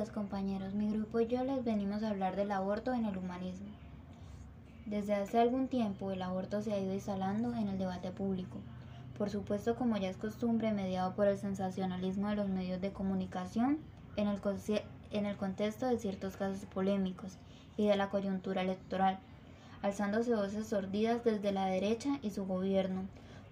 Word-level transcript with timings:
días 0.00 0.10
compañeros, 0.10 0.72
mi 0.72 0.90
grupo 0.90 1.20
y 1.20 1.26
yo 1.26 1.44
les 1.44 1.62
venimos 1.62 2.02
a 2.02 2.08
hablar 2.08 2.34
del 2.34 2.52
aborto 2.52 2.94
en 2.94 3.04
el 3.04 3.18
humanismo. 3.18 3.68
Desde 4.86 5.14
hace 5.14 5.38
algún 5.38 5.68
tiempo 5.68 6.10
el 6.10 6.22
aborto 6.22 6.62
se 6.62 6.72
ha 6.72 6.80
ido 6.80 6.94
instalando 6.94 7.54
en 7.54 7.68
el 7.68 7.76
debate 7.76 8.10
público, 8.10 8.56
por 9.18 9.28
supuesto 9.28 9.76
como 9.76 9.98
ya 9.98 10.08
es 10.08 10.16
costumbre 10.16 10.72
mediado 10.72 11.14
por 11.14 11.26
el 11.26 11.36
sensacionalismo 11.36 12.30
de 12.30 12.36
los 12.36 12.48
medios 12.48 12.80
de 12.80 12.94
comunicación 12.94 13.76
en 14.16 14.28
el, 14.28 14.40
en 15.10 15.26
el 15.26 15.36
contexto 15.36 15.84
de 15.84 15.98
ciertos 15.98 16.38
casos 16.38 16.64
polémicos 16.64 17.36
y 17.76 17.86
de 17.86 17.98
la 17.98 18.08
coyuntura 18.08 18.62
electoral, 18.62 19.18
alzándose 19.82 20.34
voces 20.34 20.66
sordidas 20.66 21.24
desde 21.24 21.52
la 21.52 21.66
derecha 21.66 22.18
y 22.22 22.30
su 22.30 22.46
gobierno. 22.46 23.02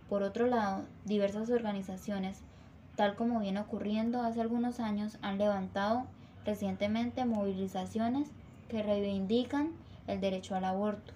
Por 0.09 0.23
otro 0.23 0.47
lado, 0.47 0.87
diversas 1.05 1.51
organizaciones 1.51 2.43
tal 2.99 3.15
como 3.15 3.39
viene 3.39 3.61
ocurriendo 3.61 4.23
hace 4.23 4.41
algunos 4.41 4.81
años, 4.81 5.19
han 5.23 5.39
levantado 5.39 6.07
recientemente 6.49 7.27
movilizaciones 7.27 8.31
que 8.71 8.83
reivindican 8.83 9.73
el 10.07 10.19
derecho 10.23 10.55
al 10.55 10.65
aborto. 10.65 11.13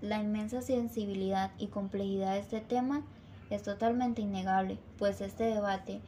La 0.00 0.20
inmensa 0.20 0.62
sensibilidad 0.62 1.50
y 1.58 1.66
complejidad 1.66 2.34
de 2.34 2.38
este 2.38 2.60
tema 2.60 3.02
es 3.50 3.64
totalmente 3.64 4.22
innegable, 4.22 4.78
pues 4.96 5.20
este 5.20 5.42
debate 5.42 6.00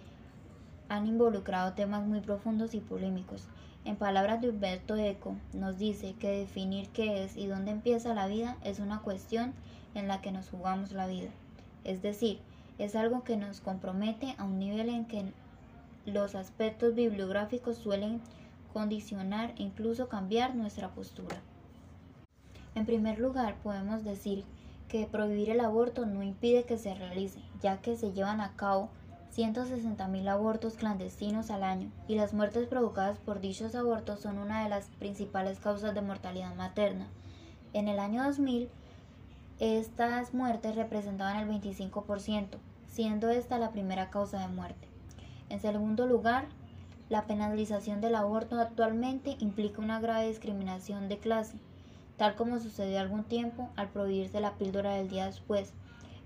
han 0.89 1.09
involucrado 1.09 1.73
temas 1.73 2.07
muy 2.07 2.21
profundos 2.21 2.75
y 2.75 2.79
polémicos. 2.79 3.49
En 3.85 3.97
palabras 3.97 4.41
de 4.41 4.51
Humberto 4.51 4.95
Eco, 4.95 5.35
nos 5.53 5.79
dice 5.79 6.15
que 6.15 6.31
definir 6.31 6.91
qué 6.91 7.25
es 7.25 7.37
y 7.37 7.49
dónde 7.49 7.73
empieza 7.73 8.15
la 8.15 8.29
vida 8.29 8.59
es 8.63 8.79
una 8.79 9.01
cuestión 9.01 9.55
en 9.97 10.07
la 10.07 10.21
que 10.21 10.31
nos 10.31 10.51
jugamos 10.51 10.93
la 10.93 11.09
vida. 11.09 11.31
Es 11.83 12.01
decir, 12.01 12.39
es 12.79 12.95
algo 12.95 13.25
que 13.25 13.37
nos 13.37 13.61
compromete 13.61 14.37
a 14.39 14.45
un 14.45 14.61
nivel 14.61 14.89
en 14.89 15.05
que 15.07 15.33
los 16.07 16.35
aspectos 16.35 16.95
bibliográficos 16.95 17.77
suelen 17.77 18.21
condicionar 18.73 19.55
e 19.57 19.63
incluso 19.63 20.09
cambiar 20.09 20.55
nuestra 20.55 20.91
postura. 20.91 21.37
En 22.75 22.87
primer 22.87 23.19
lugar, 23.19 23.57
podemos 23.63 24.05
decir 24.05 24.45
que 24.89 25.07
prohibir 25.07 25.51
el 25.51 25.61
aborto 25.61 26.07
no 26.07 26.23
impide 26.23 26.65
que 26.65 26.79
se 26.79 26.95
realice, 26.95 27.41
ya 27.61 27.79
que 27.81 27.97
se 27.97 28.13
llevan 28.13 28.41
a 28.41 28.55
cabo 28.57 28.91
160.000 29.35 30.29
abortos 30.29 30.75
clandestinos 30.75 31.51
al 31.51 31.65
año 31.65 31.91
y 32.07 32.15
las 32.15 32.35
muertes 32.35 32.69
provocadas 32.69 33.19
por 33.19 33.41
dichos 33.41 33.75
abortos 33.75 34.21
son 34.21 34.39
una 34.39 34.63
de 34.63 34.69
las 34.69 34.87
principales 34.99 35.59
causas 35.59 35.95
de 35.95 36.03
mortalidad 36.03 36.55
materna. 36.55 37.09
En 37.73 37.89
el 37.89 37.99
año 37.99 38.23
2000, 38.23 38.69
estas 39.59 40.35
muertes 40.35 40.77
representaban 40.77 41.37
el 41.37 41.49
25%, 41.49 42.59
siendo 42.87 43.31
esta 43.31 43.59
la 43.59 43.73
primera 43.73 44.11
causa 44.11 44.41
de 44.41 44.49
muerte. 44.49 44.94
En 45.55 45.61
segundo 45.61 46.09
lugar, 46.09 46.47
la 47.09 47.29
penalización 47.29 48.01
del 48.01 48.17
aborto 48.17 48.59
actualmente 48.59 49.37
implica 49.39 49.81
una 49.81 50.01
grave 50.01 50.27
discriminación 50.27 51.09
de 51.09 51.19
clase, 51.19 51.59
tal 52.17 52.35
como 52.35 52.59
sucedió 52.59 52.99
algún 52.99 53.23
tiempo 53.23 53.71
al 53.77 53.89
prohibirse 53.89 54.41
la 54.41 54.55
píldora 54.55 54.95
del 54.95 55.09
día 55.09 55.27
después, 55.27 55.73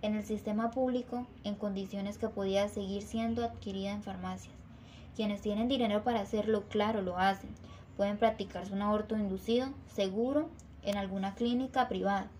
en 0.01 0.15
el 0.15 0.25
sistema 0.25 0.71
público 0.71 1.27
en 1.45 1.57
condiciones 1.57 2.17
que 2.17 2.31
podía 2.31 2.71
seguir 2.71 3.03
siendo 3.03 3.45
adquirida 3.45 3.91
en 3.91 4.03
farmacias. 4.03 4.55
Quienes 5.15 5.43
tienen 5.43 5.69
dinero 5.69 6.03
para 6.05 6.23
hacerlo, 6.23 6.65
claro, 6.71 7.03
lo 7.03 7.19
hacen. 7.19 7.51
Pueden 7.99 8.17
practicarse 8.17 8.73
un 8.73 8.81
aborto 8.81 9.15
inducido, 9.15 9.69
seguro, 9.95 10.49
en 10.83 10.97
alguna 10.97 11.35
clínica 11.35 11.87
privada 11.87 12.31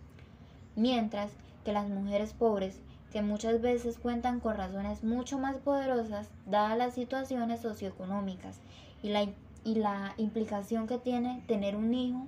mientras 0.75 1.33
que 1.65 1.73
las 1.73 1.89
mujeres 1.89 2.33
pobres, 2.33 2.81
que 3.13 3.23
muchas 3.23 3.61
veces 3.61 3.99
cuentan 3.99 4.41
con 4.41 4.57
razones 4.57 5.03
mucho 5.03 5.39
más 5.39 5.57
poderosas, 5.57 6.29
dadas 6.47 6.77
las 6.77 6.95
situaciones 6.95 7.61
socioeconómicas 7.61 8.61
y 9.03 9.09
la, 9.09 9.27
y 9.65 9.75
la 9.77 10.15
implicación 10.17 10.87
que 10.87 10.99
tiene 10.99 11.43
tener 11.47 11.77
un 11.77 11.95
hijo 11.95 12.27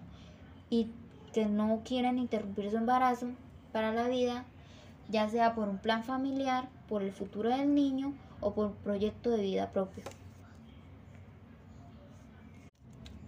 y 0.71 0.91
que 1.33 1.47
no 1.47 1.83
quieren 1.85 2.19
interrumpir 2.19 2.71
su 2.71 2.77
embarazo 2.77 3.29
para 3.73 3.93
la 3.93 4.09
vida, 4.09 4.45
ya 5.09 5.29
sea 5.29 5.55
por 5.55 5.69
un 5.69 5.79
plan 5.79 6.03
familiar, 6.05 6.69
por 6.89 7.03
el 7.03 7.13
futuro 7.13 7.51
del 7.51 7.75
niño 7.75 8.15
o 8.41 8.55
por 8.55 8.67
un 8.67 8.75
proyecto 8.75 9.31
de 9.31 9.43
vida 9.43 9.71
propio. 9.71 10.05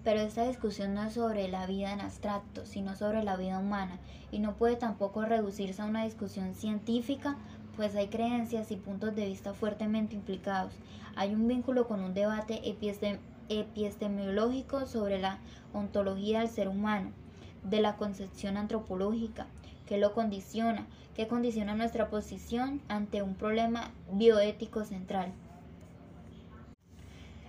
Pero 0.04 0.20
esta 0.20 0.46
discusión 0.46 0.94
no 0.94 1.04
es 1.04 1.14
sobre 1.14 1.48
la 1.48 1.66
vida 1.66 1.92
en 1.92 2.00
abstracto, 2.00 2.66
sino 2.66 2.96
sobre 2.96 3.22
la 3.22 3.36
vida 3.36 3.58
humana, 3.58 3.98
y 4.32 4.40
no 4.40 4.54
puede 4.54 4.76
tampoco 4.76 5.24
reducirse 5.24 5.80
a 5.80 5.86
una 5.86 6.04
discusión 6.04 6.54
científica, 6.54 7.36
pues 7.76 7.94
hay 7.94 8.08
creencias 8.08 8.70
y 8.72 8.76
puntos 8.76 9.14
de 9.14 9.26
vista 9.26 9.54
fuertemente 9.54 10.16
implicados. 10.16 10.74
Hay 11.14 11.34
un 11.34 11.46
vínculo 11.46 11.86
con 11.86 12.00
un 12.00 12.14
debate 12.14 12.60
epistemológico 13.48 14.86
sobre 14.86 15.18
la 15.20 15.38
ontología 15.72 16.40
del 16.40 16.48
ser 16.48 16.69
humano, 16.69 17.10
de 17.62 17.80
la 17.80 17.96
concepción 17.96 18.56
antropológica, 18.56 19.46
que 19.86 19.98
lo 19.98 20.14
condiciona, 20.14 20.86
que 21.14 21.28
condiciona 21.28 21.74
nuestra 21.74 22.08
posición 22.08 22.80
ante 22.88 23.22
un 23.22 23.34
problema 23.34 23.92
bioético 24.10 24.84
central. 24.84 25.32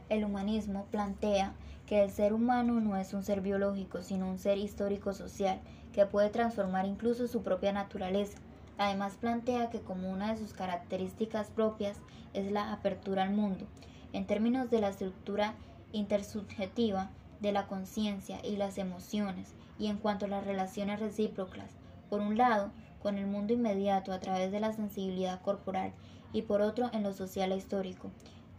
El 0.10 0.24
humanismo 0.26 0.86
plantea 0.92 1.54
que 1.86 2.04
el 2.04 2.12
ser 2.12 2.34
humano 2.34 2.80
no 2.80 2.96
es 2.98 3.14
un 3.14 3.24
ser 3.24 3.42
biológico, 3.42 4.02
sino 4.02 4.30
un 4.30 4.40
ser 4.40 4.58
histórico-social, 4.58 5.60
que 5.92 6.06
puede 6.06 6.30
transformar 6.30 6.86
incluso 6.86 7.28
su 7.28 7.44
propia 7.44 7.72
naturaleza. 7.72 8.40
Además 8.78 9.18
plantea 9.20 9.70
que 9.70 9.82
como 9.82 10.12
una 10.12 10.34
de 10.34 10.40
sus 10.40 10.54
características 10.54 11.50
propias 11.50 11.98
es 12.34 12.52
la 12.52 12.74
apertura 12.74 13.24
al 13.24 13.32
mundo, 13.32 13.66
en 14.12 14.26
términos 14.26 14.70
de 14.70 14.82
la 14.82 14.90
estructura 14.90 15.56
intersubjetiva 15.92 17.12
de 17.40 17.52
la 17.52 17.68
conciencia 17.68 18.40
y 18.44 18.56
las 18.56 18.78
emociones, 18.78 19.54
y 19.78 19.88
en 19.88 19.98
cuanto 19.98 20.26
a 20.26 20.30
las 20.30 20.46
relaciones 20.46 21.00
recíprocas, 21.00 21.72
por 22.10 22.22
un 22.22 22.38
lado, 22.38 22.72
con 23.02 23.18
el 23.18 23.28
mundo 23.28 23.54
inmediato 23.54 24.14
a 24.14 24.20
través 24.20 24.52
de 24.52 24.60
la 24.60 24.74
sensibilidad 24.74 25.42
corporal, 25.42 25.92
y 26.32 26.44
por 26.44 26.62
otro 26.62 26.90
en 26.94 27.04
lo 27.04 27.14
social 27.14 27.52
e 27.52 27.58
histórico, 27.58 28.10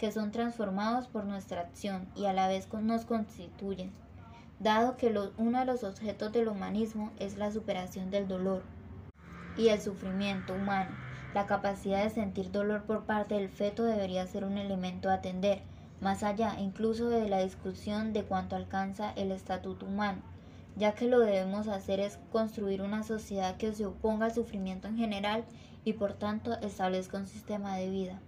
que 0.04 0.12
son 0.12 0.32
transformados 0.32 1.08
por 1.08 1.24
nuestra 1.24 1.62
acción 1.62 2.06
y 2.14 2.26
a 2.26 2.34
la 2.34 2.46
vez 2.46 2.68
nos 2.74 3.06
constituyen, 3.06 3.90
dado 4.60 4.98
que 4.98 5.18
uno 5.38 5.58
de 5.58 5.64
los 5.64 5.82
objetos 5.82 6.30
del 6.30 6.48
humanismo 6.48 7.10
es 7.18 7.38
la 7.38 7.50
superación 7.50 8.10
del 8.10 8.28
dolor 8.28 8.62
y 9.56 9.68
el 9.68 9.80
sufrimiento 9.80 10.52
humano. 10.52 10.90
La 11.32 11.46
capacidad 11.46 12.04
de 12.04 12.10
sentir 12.10 12.52
dolor 12.52 12.82
por 12.82 13.06
parte 13.06 13.36
del 13.36 13.48
feto 13.48 13.82
debería 13.84 14.26
ser 14.26 14.44
un 14.44 14.58
elemento 14.58 15.08
a 15.08 15.14
atender, 15.14 15.62
más 16.02 16.22
allá 16.22 16.60
incluso 16.60 17.08
de 17.08 17.26
la 17.30 17.42
discusión 17.42 18.12
de 18.12 18.24
cuánto 18.24 18.56
alcanza 18.56 19.10
el 19.16 19.32
estatuto 19.32 19.86
humano, 19.86 20.20
ya 20.76 20.92
que 20.92 21.08
lo 21.08 21.20
debemos 21.20 21.66
hacer 21.66 22.00
es 22.00 22.18
construir 22.30 22.82
una 22.82 23.04
sociedad 23.04 23.56
que 23.56 23.72
se 23.72 23.86
oponga 23.86 24.26
al 24.26 24.34
sufrimiento 24.34 24.86
en 24.86 24.98
general 24.98 25.46
y 25.82 25.94
por 25.94 26.12
tanto 26.12 26.60
establezca 26.60 27.16
un 27.16 27.26
sistema 27.26 27.78
de 27.78 27.88
vida. 27.88 28.20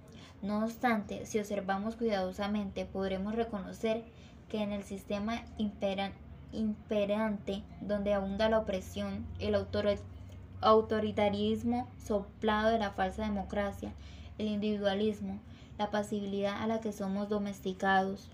No 0.42 0.64
obstante, 0.64 1.26
si 1.26 1.38
observamos 1.38 1.96
cuidadosamente, 1.96 2.84
podremos 2.84 3.34
reconocer 3.34 4.04
que 4.48 4.62
en 4.62 4.72
el 4.72 4.84
sistema 4.84 5.42
imperante, 6.52 7.62
donde 7.80 8.14
abunda 8.14 8.48
la 8.48 8.58
opresión, 8.58 9.26
el 9.40 9.56
autoritarismo 10.60 11.88
soplado 11.98 12.70
de 12.70 12.78
la 12.78 12.90
falsa 12.90 13.24
democracia, 13.24 13.92
el 14.38 14.48
individualismo, 14.48 15.40
la 15.78 15.90
pasibilidad 15.90 16.62
a 16.62 16.66
la 16.66 16.80
que 16.80 16.92
somos 16.92 17.28
domesticados, 17.28 18.30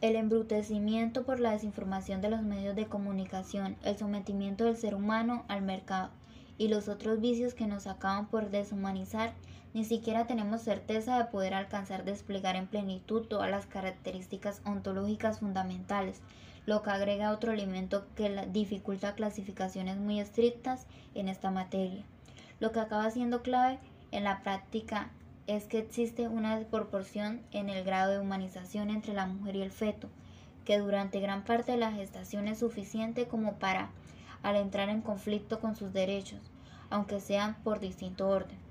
el 0.00 0.14
embrutecimiento 0.14 1.24
por 1.24 1.40
la 1.40 1.50
desinformación 1.50 2.20
de 2.20 2.30
los 2.30 2.42
medios 2.42 2.76
de 2.76 2.86
comunicación, 2.86 3.76
el 3.82 3.98
sometimiento 3.98 4.64
del 4.64 4.76
ser 4.76 4.94
humano 4.94 5.44
al 5.48 5.62
mercado 5.62 6.10
y 6.56 6.68
los 6.68 6.88
otros 6.88 7.20
vicios 7.20 7.54
que 7.54 7.66
nos 7.66 7.86
acaban 7.86 8.28
por 8.28 8.50
deshumanizar 8.50 9.34
ni 9.74 9.84
siquiera 9.84 10.26
tenemos 10.26 10.62
certeza 10.62 11.18
de 11.18 11.24
poder 11.26 11.54
alcanzar 11.54 12.04
desplegar 12.04 12.56
en 12.56 12.66
plenitud 12.66 13.26
todas 13.26 13.50
las 13.50 13.66
características 13.66 14.62
ontológicas 14.64 15.40
fundamentales, 15.40 16.20
lo 16.64 16.82
que 16.82 16.90
agrega 16.90 17.32
otro 17.32 17.52
elemento 17.52 18.06
que 18.14 18.46
dificulta 18.50 19.14
clasificaciones 19.14 19.98
muy 19.98 20.20
estrictas 20.20 20.86
en 21.14 21.28
esta 21.28 21.50
materia. 21.50 22.04
Lo 22.60 22.72
que 22.72 22.80
acaba 22.80 23.10
siendo 23.10 23.42
clave 23.42 23.78
en 24.10 24.24
la 24.24 24.42
práctica 24.42 25.10
es 25.46 25.64
que 25.64 25.78
existe 25.78 26.28
una 26.28 26.58
desproporción 26.58 27.42
en 27.52 27.68
el 27.68 27.84
grado 27.84 28.12
de 28.12 28.20
humanización 28.20 28.90
entre 28.90 29.14
la 29.14 29.26
mujer 29.26 29.56
y 29.56 29.62
el 29.62 29.70
feto, 29.70 30.08
que 30.64 30.78
durante 30.78 31.20
gran 31.20 31.44
parte 31.44 31.72
de 31.72 31.78
la 31.78 31.92
gestación 31.92 32.48
es 32.48 32.58
suficiente 32.58 33.28
como 33.28 33.54
para, 33.54 33.90
al 34.42 34.56
entrar 34.56 34.88
en 34.88 35.00
conflicto 35.00 35.60
con 35.60 35.76
sus 35.76 35.92
derechos, 35.92 36.40
aunque 36.90 37.20
sean 37.20 37.56
por 37.62 37.80
distinto 37.80 38.28
orden 38.28 38.67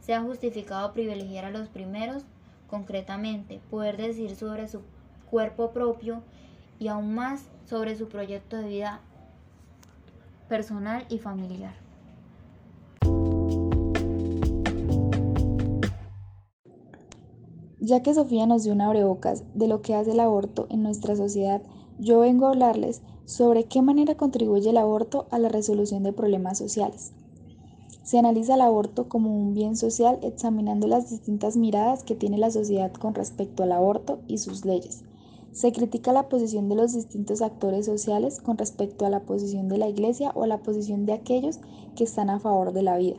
se 0.00 0.14
ha 0.14 0.22
justificado 0.22 0.92
privilegiar 0.92 1.44
a 1.44 1.50
los 1.50 1.68
primeros, 1.68 2.24
concretamente, 2.68 3.60
poder 3.70 3.96
decir 3.96 4.34
sobre 4.34 4.68
su 4.68 4.80
cuerpo 5.30 5.70
propio 5.70 6.22
y 6.78 6.88
aún 6.88 7.14
más 7.14 7.44
sobre 7.66 7.96
su 7.96 8.08
proyecto 8.08 8.56
de 8.56 8.68
vida 8.68 9.00
personal 10.48 11.04
y 11.08 11.18
familiar. 11.18 11.74
Ya 17.78 18.02
que 18.02 18.14
Sofía 18.14 18.46
nos 18.46 18.64
dio 18.64 18.72
una 18.72 18.86
abrebocas 18.86 19.42
de 19.54 19.66
lo 19.66 19.82
que 19.82 19.94
hace 19.94 20.12
el 20.12 20.20
aborto 20.20 20.66
en 20.70 20.82
nuestra 20.82 21.16
sociedad, 21.16 21.62
yo 21.98 22.20
vengo 22.20 22.46
a 22.46 22.50
hablarles 22.50 23.02
sobre 23.24 23.64
qué 23.64 23.82
manera 23.82 24.16
contribuye 24.16 24.70
el 24.70 24.76
aborto 24.76 25.26
a 25.30 25.38
la 25.38 25.48
resolución 25.48 26.02
de 26.02 26.12
problemas 26.12 26.58
sociales. 26.58 27.12
Se 28.10 28.18
analiza 28.18 28.54
el 28.54 28.60
aborto 28.60 29.08
como 29.08 29.40
un 29.40 29.54
bien 29.54 29.76
social 29.76 30.18
examinando 30.22 30.88
las 30.88 31.10
distintas 31.10 31.56
miradas 31.56 32.02
que 32.02 32.16
tiene 32.16 32.38
la 32.38 32.50
sociedad 32.50 32.92
con 32.92 33.14
respecto 33.14 33.62
al 33.62 33.70
aborto 33.70 34.18
y 34.26 34.38
sus 34.38 34.64
leyes. 34.64 35.04
Se 35.52 35.70
critica 35.70 36.12
la 36.12 36.28
posición 36.28 36.68
de 36.68 36.74
los 36.74 36.92
distintos 36.92 37.40
actores 37.40 37.86
sociales 37.86 38.40
con 38.40 38.58
respecto 38.58 39.06
a 39.06 39.10
la 39.10 39.20
posición 39.20 39.68
de 39.68 39.78
la 39.78 39.88
Iglesia 39.88 40.32
o 40.34 40.44
la 40.46 40.58
posición 40.58 41.06
de 41.06 41.12
aquellos 41.12 41.60
que 41.94 42.02
están 42.02 42.30
a 42.30 42.40
favor 42.40 42.72
de 42.72 42.82
la 42.82 42.96
vida. 42.96 43.18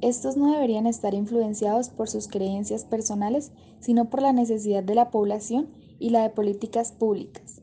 Estos 0.00 0.38
no 0.38 0.52
deberían 0.52 0.86
estar 0.86 1.12
influenciados 1.12 1.90
por 1.90 2.08
sus 2.08 2.28
creencias 2.28 2.86
personales, 2.86 3.52
sino 3.78 4.08
por 4.08 4.22
la 4.22 4.32
necesidad 4.32 4.82
de 4.82 4.94
la 4.94 5.10
población 5.10 5.68
y 5.98 6.08
la 6.08 6.22
de 6.22 6.30
políticas 6.30 6.92
públicas. 6.92 7.60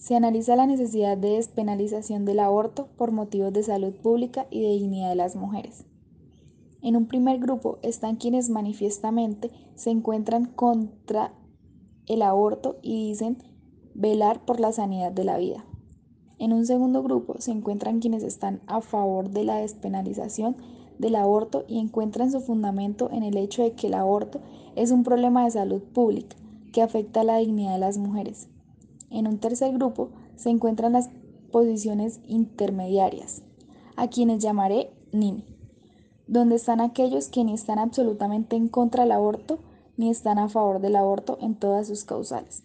Se 0.00 0.16
analiza 0.16 0.56
la 0.56 0.64
necesidad 0.64 1.18
de 1.18 1.32
despenalización 1.32 2.24
del 2.24 2.40
aborto 2.40 2.88
por 2.96 3.12
motivos 3.12 3.52
de 3.52 3.62
salud 3.62 3.92
pública 3.92 4.46
y 4.50 4.62
de 4.62 4.68
dignidad 4.70 5.10
de 5.10 5.14
las 5.14 5.36
mujeres. 5.36 5.84
En 6.80 6.96
un 6.96 7.06
primer 7.06 7.38
grupo 7.38 7.78
están 7.82 8.16
quienes 8.16 8.48
manifiestamente 8.48 9.50
se 9.74 9.90
encuentran 9.90 10.46
contra 10.46 11.34
el 12.06 12.22
aborto 12.22 12.78
y 12.80 13.08
dicen 13.08 13.42
velar 13.92 14.42
por 14.46 14.58
la 14.58 14.72
sanidad 14.72 15.12
de 15.12 15.24
la 15.24 15.36
vida. 15.36 15.66
En 16.38 16.54
un 16.54 16.64
segundo 16.64 17.02
grupo 17.02 17.34
se 17.38 17.50
encuentran 17.50 18.00
quienes 18.00 18.22
están 18.22 18.62
a 18.66 18.80
favor 18.80 19.28
de 19.28 19.44
la 19.44 19.56
despenalización 19.56 20.56
del 20.98 21.14
aborto 21.14 21.66
y 21.68 21.78
encuentran 21.78 22.32
su 22.32 22.40
fundamento 22.40 23.10
en 23.12 23.22
el 23.22 23.36
hecho 23.36 23.62
de 23.62 23.72
que 23.72 23.88
el 23.88 23.94
aborto 23.94 24.40
es 24.76 24.92
un 24.92 25.02
problema 25.02 25.44
de 25.44 25.50
salud 25.50 25.82
pública 25.82 26.36
que 26.72 26.80
afecta 26.80 27.20
a 27.20 27.24
la 27.24 27.36
dignidad 27.36 27.74
de 27.74 27.80
las 27.80 27.98
mujeres. 27.98 28.49
En 29.10 29.26
un 29.26 29.38
tercer 29.38 29.72
grupo 29.72 30.10
se 30.36 30.50
encuentran 30.50 30.92
las 30.92 31.10
posiciones 31.50 32.20
intermediarias, 32.26 33.42
a 33.96 34.08
quienes 34.08 34.42
llamaré 34.42 34.90
NINI, 35.12 35.44
donde 36.26 36.56
están 36.56 36.80
aquellos 36.80 37.28
que 37.28 37.44
ni 37.44 37.52
están 37.52 37.78
absolutamente 37.78 38.56
en 38.56 38.68
contra 38.68 39.02
del 39.02 39.12
aborto 39.12 39.58
ni 39.96 40.10
están 40.10 40.38
a 40.38 40.48
favor 40.48 40.80
del 40.80 40.96
aborto 40.96 41.36
en 41.40 41.56
todas 41.56 41.88
sus 41.88 42.04
causales. 42.04 42.62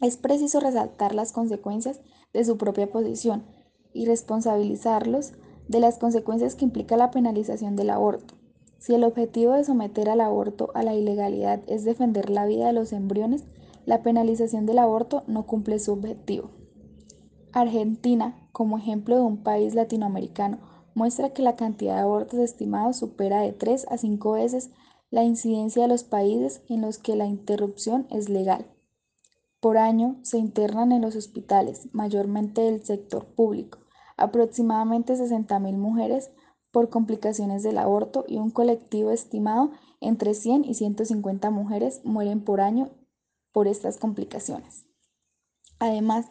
Es 0.00 0.16
preciso 0.16 0.60
resaltar 0.60 1.14
las 1.14 1.32
consecuencias 1.32 2.00
de 2.32 2.44
su 2.44 2.56
propia 2.56 2.90
posición 2.90 3.44
y 3.92 4.06
responsabilizarlos 4.06 5.32
de 5.68 5.80
las 5.80 5.98
consecuencias 5.98 6.54
que 6.54 6.64
implica 6.64 6.96
la 6.96 7.10
penalización 7.10 7.76
del 7.76 7.90
aborto. 7.90 8.34
Si 8.78 8.94
el 8.94 9.04
objetivo 9.04 9.52
de 9.52 9.64
someter 9.64 10.08
al 10.08 10.22
aborto 10.22 10.70
a 10.74 10.82
la 10.82 10.94
ilegalidad 10.94 11.60
es 11.66 11.84
defender 11.84 12.30
la 12.30 12.46
vida 12.46 12.66
de 12.66 12.72
los 12.72 12.92
embriones, 12.92 13.44
la 13.86 14.02
penalización 14.02 14.66
del 14.66 14.78
aborto 14.78 15.24
no 15.26 15.46
cumple 15.46 15.78
su 15.78 15.92
objetivo. 15.92 16.50
Argentina, 17.52 18.48
como 18.52 18.78
ejemplo 18.78 19.16
de 19.16 19.22
un 19.22 19.42
país 19.42 19.74
latinoamericano, 19.74 20.58
muestra 20.94 21.30
que 21.30 21.42
la 21.42 21.56
cantidad 21.56 21.96
de 21.96 22.02
abortos 22.02 22.38
estimados 22.38 22.96
supera 22.96 23.40
de 23.40 23.52
3 23.52 23.86
a 23.90 23.96
5 23.96 24.32
veces 24.32 24.70
la 25.10 25.24
incidencia 25.24 25.82
de 25.82 25.88
los 25.88 26.04
países 26.04 26.62
en 26.68 26.82
los 26.82 26.98
que 26.98 27.16
la 27.16 27.26
interrupción 27.26 28.06
es 28.10 28.28
legal. 28.28 28.66
Por 29.60 29.76
año 29.76 30.18
se 30.22 30.38
internan 30.38 30.92
en 30.92 31.02
los 31.02 31.16
hospitales, 31.16 31.88
mayormente 31.92 32.62
del 32.62 32.84
sector 32.84 33.26
público, 33.34 33.78
aproximadamente 34.16 35.14
60.000 35.14 35.76
mujeres 35.76 36.30
por 36.70 36.88
complicaciones 36.88 37.62
del 37.62 37.78
aborto 37.78 38.24
y 38.28 38.38
un 38.38 38.50
colectivo 38.50 39.10
estimado 39.10 39.72
entre 40.00 40.34
100 40.34 40.64
y 40.64 40.74
150 40.74 41.50
mujeres 41.50 42.00
mueren 42.04 42.44
por 42.44 42.60
año 42.60 42.90
por 43.52 43.68
estas 43.68 43.98
complicaciones. 43.98 44.86
Además, 45.78 46.26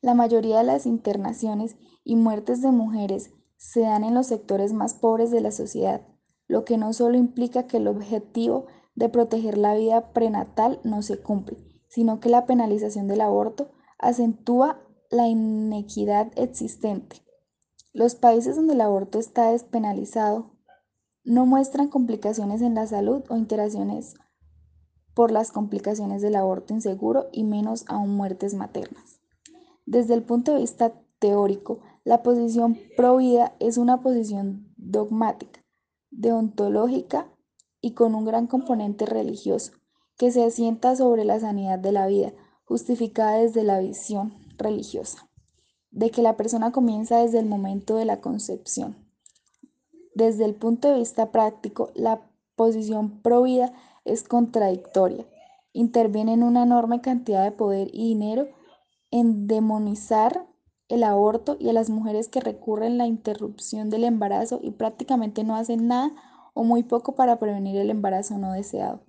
la 0.00 0.14
mayoría 0.14 0.58
de 0.58 0.64
las 0.64 0.86
internaciones 0.86 1.76
y 2.04 2.16
muertes 2.16 2.62
de 2.62 2.70
mujeres 2.70 3.30
se 3.56 3.80
dan 3.80 4.04
en 4.04 4.14
los 4.14 4.26
sectores 4.26 4.72
más 4.72 4.94
pobres 4.94 5.30
de 5.30 5.40
la 5.40 5.50
sociedad, 5.50 6.06
lo 6.46 6.64
que 6.64 6.76
no 6.76 6.92
solo 6.92 7.16
implica 7.16 7.66
que 7.66 7.78
el 7.78 7.88
objetivo 7.88 8.66
de 8.94 9.08
proteger 9.08 9.58
la 9.58 9.74
vida 9.74 10.12
prenatal 10.12 10.80
no 10.84 11.02
se 11.02 11.20
cumple, 11.20 11.58
sino 11.88 12.20
que 12.20 12.28
la 12.28 12.46
penalización 12.46 13.08
del 13.08 13.22
aborto 13.22 13.70
acentúa 13.98 14.80
la 15.10 15.28
inequidad 15.28 16.30
existente. 16.36 17.22
Los 17.92 18.14
países 18.14 18.56
donde 18.56 18.74
el 18.74 18.80
aborto 18.80 19.18
está 19.18 19.52
despenalizado 19.52 20.50
no 21.24 21.46
muestran 21.46 21.88
complicaciones 21.88 22.60
en 22.60 22.74
la 22.74 22.86
salud 22.86 23.22
o 23.30 23.36
interacciones 23.36 24.14
por 25.14 25.30
las 25.30 25.52
complicaciones 25.52 26.22
del 26.22 26.36
aborto 26.36 26.74
inseguro 26.74 27.28
y 27.32 27.44
menos 27.44 27.84
aún 27.88 28.16
muertes 28.16 28.54
maternas. 28.54 29.20
Desde 29.86 30.14
el 30.14 30.22
punto 30.22 30.52
de 30.52 30.60
vista 30.60 30.92
teórico, 31.18 31.80
la 32.04 32.22
posición 32.22 32.78
pro 32.96 33.16
vida 33.16 33.54
es 33.60 33.78
una 33.78 34.02
posición 34.02 34.72
dogmática 34.76 35.64
deontológica 36.16 37.28
y 37.80 37.92
con 37.92 38.14
un 38.14 38.24
gran 38.24 38.46
componente 38.46 39.04
religioso, 39.04 39.72
que 40.16 40.30
se 40.30 40.44
asienta 40.44 40.96
sobre 40.96 41.24
la 41.24 41.40
sanidad 41.40 41.78
de 41.78 41.92
la 41.92 42.06
vida, 42.06 42.32
justificada 42.64 43.38
desde 43.38 43.64
la 43.64 43.80
visión 43.80 44.32
religiosa, 44.56 45.28
de 45.90 46.10
que 46.10 46.22
la 46.22 46.36
persona 46.36 46.72
comienza 46.72 47.18
desde 47.18 47.40
el 47.40 47.46
momento 47.46 47.96
de 47.96 48.04
la 48.04 48.20
concepción. 48.20 48.96
Desde 50.14 50.44
el 50.44 50.54
punto 50.54 50.88
de 50.88 50.98
vista 50.98 51.32
práctico, 51.32 51.90
la 51.94 52.22
posición 52.54 53.20
pro 53.20 53.42
vida 53.42 53.72
es 54.04 54.24
contradictoria. 54.24 55.26
Interviene 55.72 56.34
en 56.34 56.42
una 56.42 56.62
enorme 56.62 57.00
cantidad 57.00 57.42
de 57.42 57.52
poder 57.52 57.88
y 57.92 58.08
dinero 58.08 58.48
en 59.10 59.46
demonizar 59.46 60.46
el 60.88 61.02
aborto 61.02 61.56
y 61.58 61.68
a 61.68 61.72
las 61.72 61.90
mujeres 61.90 62.28
que 62.28 62.40
recurren 62.40 62.98
la 62.98 63.06
interrupción 63.06 63.90
del 63.90 64.04
embarazo 64.04 64.60
y 64.62 64.72
prácticamente 64.72 65.44
no 65.44 65.56
hacen 65.56 65.88
nada 65.88 66.12
o 66.52 66.64
muy 66.64 66.82
poco 66.82 67.14
para 67.14 67.38
prevenir 67.38 67.76
el 67.76 67.90
embarazo 67.90 68.38
no 68.38 68.52
deseado. 68.52 69.02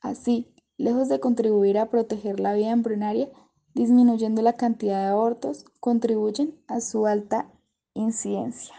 Así, 0.00 0.54
lejos 0.76 1.08
de 1.08 1.20
contribuir 1.20 1.78
a 1.78 1.88
proteger 1.90 2.40
la 2.40 2.54
vida 2.54 2.70
embrionaria, 2.70 3.30
disminuyendo 3.74 4.42
la 4.42 4.54
cantidad 4.54 5.00
de 5.00 5.10
abortos, 5.10 5.64
contribuyen 5.80 6.58
a 6.66 6.80
su 6.80 7.06
alta 7.06 7.50
incidencia. 7.94 8.74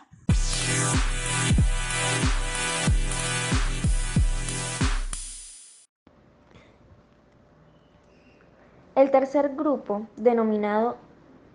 El 8.95 9.09
tercer 9.09 9.55
grupo, 9.55 10.05
denominado 10.17 10.97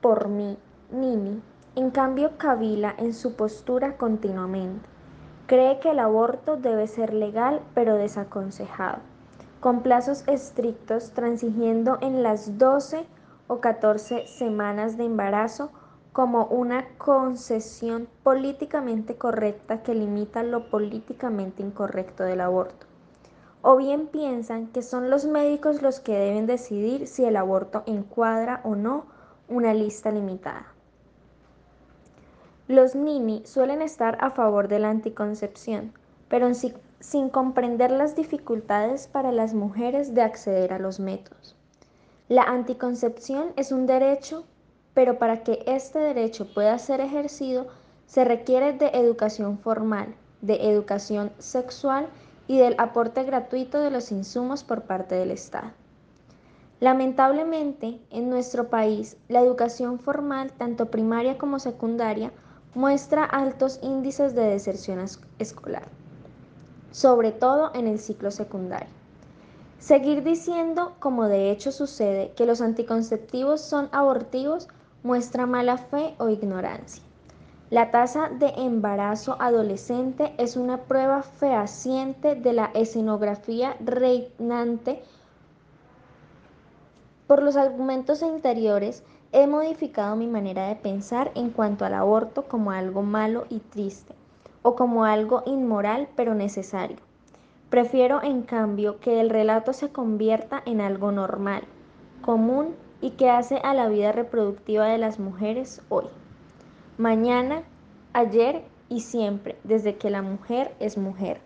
por 0.01 0.27
mí 0.27 0.59
Nini, 0.91 1.41
en 1.77 1.91
cambio, 1.93 2.37
cavila 2.37 2.97
en 2.99 3.15
su 3.15 3.37
postura 3.37 3.97
continuamente. 3.97 4.89
Cree 5.47 5.79
que 5.79 5.93
el 5.93 6.01
aborto 6.01 6.57
debe 6.57 6.89
ser 6.89 7.15
legal 7.15 7.61
pero 7.75 7.95
desaconsejado, 7.95 8.99
con 9.61 9.83
plazos 9.83 10.27
estrictos 10.27 11.13
transigiendo 11.13 11.99
en 12.01 12.25
las 12.25 12.59
12 12.59 13.07
o 13.47 13.61
14 13.61 14.27
semanas 14.27 14.97
de 14.97 15.05
embarazo 15.05 15.71
como 16.13 16.47
una 16.47 16.89
concesión 16.99 18.09
políticamente 18.25 19.15
correcta 19.15 19.85
que 19.85 19.95
limita 19.95 20.43
lo 20.43 20.71
políticamente 20.71 21.63
incorrecto 21.63 22.25
del 22.25 22.41
aborto. 22.41 22.88
O 23.63 23.77
bien 23.77 24.07
piensan 24.07 24.69
que 24.69 24.83
son 24.83 25.11
los 25.11 25.25
médicos 25.25 25.83
los 25.83 26.01
que 26.01 26.17
deben 26.17 26.47
decidir 26.47 27.07
si 27.07 27.25
el 27.25 27.37
aborto 27.37 27.83
encuadra 27.87 28.61
o 28.65 28.77
no 28.77 29.07
una 29.49 29.75
lista 29.75 30.11
limitada. 30.11 30.67
Los 32.69 32.95
Nini 32.95 33.43
suelen 33.47 33.81
estar 33.81 34.19
a 34.21 34.31
favor 34.31 34.69
de 34.69 34.79
la 34.79 34.91
anticoncepción, 34.91 35.93
pero 36.29 36.49
sin, 36.55 37.31
comprender 37.31 37.91
las 37.91 38.15
dificultades 38.15 39.09
para 39.09 39.33
las 39.33 39.55
mujeres 39.55 40.15
de 40.15 40.21
acceder 40.21 40.75
a 40.75 40.79
los 40.79 41.01
métodos. 41.01 41.57
La 42.29 42.43
anticoncepción 42.43 43.55
es 43.57 43.73
un 43.73 43.87
derecho, 43.87 44.45
pero 44.93 45.19
para 45.19 45.43
que 45.45 45.63
este 45.67 45.99
derecho 45.99 46.53
pueda 46.53 46.79
ser 46.79 47.01
ejercido 47.01 47.69
se 48.07 48.25
requiere 48.25 48.75
de 48.75 48.91
educación 48.93 49.59
formal, 49.59 50.15
de 50.43 50.71
educación 50.71 51.33
sexual 51.39 52.09
y 52.49 52.59
del 52.59 52.75
aporte 52.79 53.23
gratuito 53.23 53.79
de 53.79 53.91
los 53.91 54.11
insumos 54.11 54.65
por 54.65 54.83
parte 54.83 55.15
del 55.15 55.31
Estado. 55.31 55.71
Lamentablemente, 56.81 58.01
en 58.11 58.31
nuestro 58.31 58.69
país, 58.69 59.17
la 59.29 59.41
educación 59.41 60.01
formal, 60.01 60.53
tanto 60.53 60.87
primaria 60.87 61.37
como 61.37 61.59
secundaria, 61.59 62.33
muestra 62.75 63.25
altos 63.25 63.79
índices 63.83 64.35
de 64.35 64.45
deserción 64.45 65.05
escolar, 65.39 65.89
sobre 66.91 67.33
todo 67.33 67.71
en 67.75 67.87
el 67.87 67.99
ciclo 67.99 68.31
secundario. 68.31 68.89
Seguir 69.79 70.23
diciendo, 70.23 70.95
como 70.99 71.29
de 71.29 71.51
hecho 71.51 71.71
sucede, 71.71 72.33
que 72.37 72.47
los 72.47 72.61
anticonceptivos 72.61 73.61
son 73.61 73.89
abortivos 73.93 74.69
muestra 75.03 75.47
mala 75.47 75.79
fe 75.79 76.15
o 76.19 76.29
ignorancia. 76.29 77.03
La 77.71 77.91
tasa 77.91 78.31
de 78.31 78.49
embarazo 78.57 79.37
adolescente 79.39 80.33
es 80.39 80.57
una 80.57 80.85
prueba 80.85 81.23
fehaciente 81.23 82.35
de 82.35 82.55
la 82.55 82.71
escenografía 82.73 83.77
reinante 83.85 85.03
Por 87.27 87.43
los 87.43 87.57
argumentos 87.57 88.23
anteriores, 88.23 89.05
he 89.33 89.47
modificado 89.47 90.17
mi 90.17 90.27
manera 90.27 90.69
de 90.69 90.77
pensar 90.77 91.31
en 91.35 91.51
cuanto 91.51 91.85
al 91.85 91.93
aborto 91.93 92.45
como 92.45 92.71
algo 92.71 93.03
malo 93.03 93.45
y 93.51 93.59
triste, 93.59 94.15
o 94.63 94.75
como 94.75 95.05
algo 95.05 95.43
inmoral 95.45 96.09
pero 96.17 96.35
necesario. 96.35 96.97
Prefiero, 97.69 98.23
en 98.23 98.45
cambio, 98.45 98.99
que 98.99 99.21
el 99.21 99.29
relato 99.29 99.75
se 99.75 99.91
convierta 99.91 100.63
en 100.65 100.81
algo 100.81 101.13
normal, 101.13 101.65
común 102.23 102.75
y 103.03 103.11
que 103.11 103.29
hace 103.29 103.59
a 103.59 103.75
la 103.75 103.89
vida 103.89 104.13
reproductiva 104.13 104.87
de 104.87 104.97
las 104.97 105.19
mujeres 105.19 105.83
hoy, 105.91 106.07
mañana, 106.99 107.63
ayer 108.13 108.65
y 108.89 109.01
siempre, 109.01 109.57
desde 109.65 109.97
que 109.97 110.11
la 110.11 110.23
mujer 110.23 110.75
es 110.81 110.99
mujer. 110.99 111.41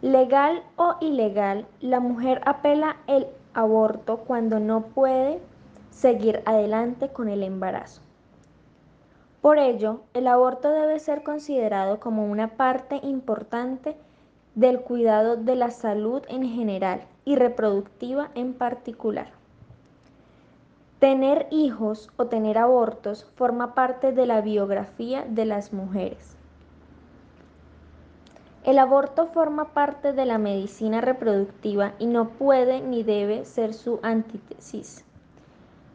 Legal 0.00 0.62
o 0.76 0.96
ilegal, 1.00 1.66
la 1.80 2.00
mujer 2.00 2.40
apela 2.44 2.96
el 3.06 3.26
aborto 3.54 4.18
cuando 4.18 4.58
no 4.58 4.82
puede 4.82 5.40
seguir 5.90 6.42
adelante 6.46 7.10
con 7.10 7.28
el 7.28 7.42
embarazo. 7.42 8.00
Por 9.42 9.58
ello, 9.58 10.00
el 10.14 10.26
aborto 10.26 10.70
debe 10.70 10.98
ser 10.98 11.22
considerado 11.22 12.00
como 12.00 12.24
una 12.24 12.56
parte 12.56 13.00
importante 13.02 13.96
del 14.54 14.80
cuidado 14.80 15.36
de 15.36 15.56
la 15.56 15.70
salud 15.70 16.22
en 16.28 16.48
general 16.48 17.02
y 17.24 17.36
reproductiva 17.36 18.30
en 18.34 18.54
particular. 18.54 19.41
Tener 21.02 21.48
hijos 21.50 22.12
o 22.16 22.26
tener 22.26 22.58
abortos 22.58 23.24
forma 23.34 23.74
parte 23.74 24.12
de 24.12 24.24
la 24.24 24.40
biografía 24.40 25.24
de 25.28 25.46
las 25.46 25.72
mujeres. 25.72 26.36
El 28.62 28.78
aborto 28.78 29.26
forma 29.26 29.70
parte 29.70 30.12
de 30.12 30.24
la 30.26 30.38
medicina 30.38 31.00
reproductiva 31.00 31.94
y 31.98 32.06
no 32.06 32.28
puede 32.28 32.82
ni 32.82 33.02
debe 33.02 33.44
ser 33.44 33.74
su 33.74 33.98
antítesis. 34.04 35.04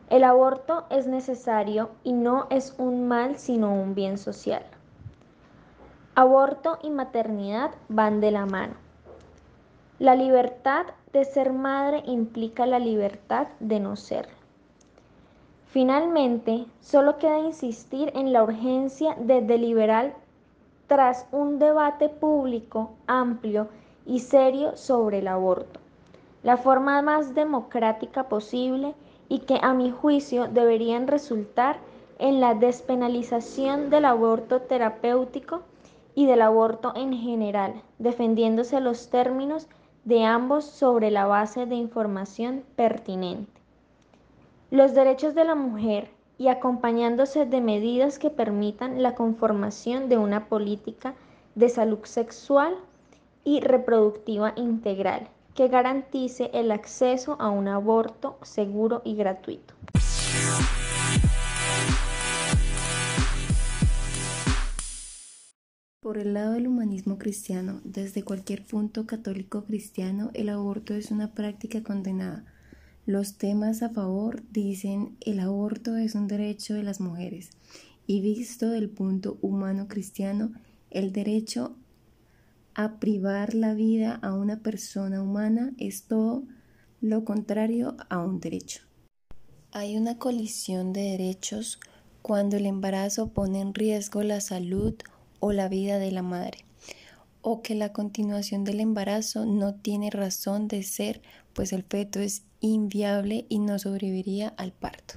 El 0.10 0.26
aborto 0.26 0.84
es 0.90 1.08
necesario 1.08 1.92
y 2.04 2.12
no 2.12 2.48
es 2.50 2.76
un 2.78 3.08
mal 3.08 3.38
sino 3.38 3.74
un 3.74 3.96
bien 3.96 4.18
social. 4.18 4.66
Aborto 6.16 6.80
y 6.84 6.90
maternidad 6.90 7.72
van 7.88 8.20
de 8.20 8.32
la 8.32 8.46
mano. 8.46 8.74
La 10.00 10.16
libertad 10.16 10.86
de 11.14 11.24
ser 11.24 11.54
madre 11.54 12.04
implica 12.06 12.66
la 12.66 12.80
libertad 12.80 13.48
de 13.62 13.80
no 13.80 13.96
ser. 13.96 14.37
Finalmente, 15.69 16.65
solo 16.79 17.17
queda 17.17 17.39
insistir 17.39 18.12
en 18.15 18.31
la 18.31 18.41
urgencia 18.41 19.15
de 19.19 19.41
deliberar 19.41 20.15
tras 20.88 21.27
un 21.33 21.59
debate 21.59 22.07
público 22.07 22.91
amplio 23.05 23.67
y 24.05 24.19
serio 24.19 24.77
sobre 24.77 25.19
el 25.19 25.27
aborto, 25.27 25.81
la 26.43 26.55
forma 26.55 27.01
más 27.01 27.36
democrática 27.36 28.29
posible 28.29 28.95
y 29.27 29.39
que 29.39 29.59
a 29.62 29.74
mi 29.74 29.91
juicio 29.91 30.47
deberían 30.47 31.07
resultar 31.07 31.77
en 32.17 32.39
la 32.39 32.53
despenalización 32.53 33.89
del 33.89 34.05
aborto 34.05 34.62
terapéutico 34.62 35.63
y 36.15 36.25
del 36.25 36.41
aborto 36.41 36.93
en 36.95 37.12
general, 37.13 37.81
defendiéndose 38.00 38.79
los 38.79 39.09
términos 39.09 39.67
de 40.05 40.24
ambos 40.24 40.63
sobre 40.63 41.12
la 41.12 41.25
base 41.25 41.65
de 41.65 41.75
información 41.75 42.63
pertinente. 42.77 43.57
Los 44.69 44.93
derechos 44.93 45.33
de 45.33 45.45
la 45.45 45.55
mujer 45.55 46.09
y 46.38 46.50
acompañándose 46.50 47.45
de 47.45 47.62
medidas 47.62 48.19
que 48.19 48.29
permitan 48.29 49.01
la 49.01 49.15
conformación 49.15 50.09
de 50.09 50.17
una 50.17 50.50
política 50.50 51.15
de 51.55 51.69
salud 51.69 52.00
sexual 52.03 52.75
y 53.45 53.62
reproductiva 53.62 54.51
integral 54.57 55.29
que 55.55 55.69
garantice 55.69 56.51
el 56.53 56.71
acceso 56.74 57.38
a 57.39 57.50
un 57.50 57.69
aborto 57.69 58.39
seguro 58.41 59.01
y 59.05 59.15
gratuito. 59.15 59.74
Por 66.01 66.17
el 66.17 66.33
lado 66.33 66.51
del 66.51 66.67
humanismo 66.67 67.17
cristiano, 67.17 67.79
desde 67.86 68.24
cualquier 68.24 68.65
punto 68.65 69.05
católico 69.05 69.63
cristiano, 69.63 70.29
el 70.33 70.50
aborto 70.50 70.93
es 70.93 71.09
una 71.09 71.33
práctica 71.33 71.83
condenada 71.83 72.43
los 73.08 73.38
temas 73.38 73.84
a 73.84 73.90
favor 73.90 74.44
dicen 74.52 75.16
el 75.22 75.40
aborto 75.40 75.96
es 75.96 76.14
un 76.14 76.28
derecho 76.28 76.74
de 76.74 76.84
las 76.84 77.00
mujeres 77.00 77.52
y 78.06 78.20
visto 78.20 78.70
del 78.70 78.90
punto 78.90 79.38
humano 79.42 79.88
cristiano, 79.88 80.52
el 80.92 81.14
derecho 81.14 81.78
a 82.76 83.00
privar 83.00 83.56
la 83.56 83.74
vida 83.74 84.20
a 84.22 84.34
una 84.34 84.60
persona 84.60 85.22
humana 85.22 85.72
es 85.78 86.04
todo 86.04 86.44
lo 87.00 87.24
contrario 87.24 87.96
a 88.10 88.20
un 88.20 88.42
derecho. 88.42 88.82
Hay 89.72 89.96
una 89.96 90.18
colisión 90.18 90.92
de 90.92 91.04
derechos 91.04 91.80
cuando 92.22 92.58
el 92.58 92.66
embarazo 92.66 93.30
pone 93.30 93.62
en 93.62 93.74
riesgo 93.74 94.22
la 94.22 94.42
salud 94.42 94.96
o 95.40 95.54
la 95.54 95.70
vida 95.70 95.98
de 95.98 96.12
la 96.12 96.24
madre, 96.24 96.66
o 97.42 97.62
que 97.62 97.74
la 97.74 97.94
continuación 97.94 98.66
del 98.66 98.82
embarazo 98.82 99.46
no 99.46 99.76
tiene 99.76 100.10
razón 100.10 100.68
de 100.68 100.84
ser, 100.84 101.22
pues 101.54 101.72
el 101.72 101.84
feto 101.84 102.20
es 102.20 102.44
inviable 102.60 103.46
y 103.50 103.60
no 103.60 103.80
sobreviviría 103.80 104.50
al 104.58 104.72
parto. 104.72 105.16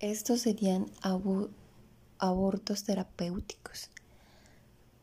Estos 0.00 0.40
serían 0.40 0.86
abortos 2.18 2.84
terapéuticos. 2.84 3.90